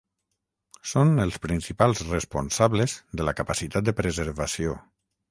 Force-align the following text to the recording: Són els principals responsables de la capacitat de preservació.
Són 0.91 1.09
els 1.25 1.35
principals 1.43 2.01
responsables 2.07 2.95
de 3.21 3.27
la 3.27 3.33
capacitat 3.41 3.91
de 3.91 3.95
preservació. 4.01 4.73